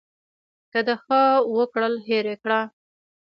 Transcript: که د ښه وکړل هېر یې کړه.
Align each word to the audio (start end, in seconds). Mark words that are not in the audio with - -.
که 0.71 0.79
د 0.87 0.89
ښه 1.03 1.21
وکړل 1.57 1.93
هېر 2.07 2.25
یې 2.31 2.35
کړه. 2.43 2.59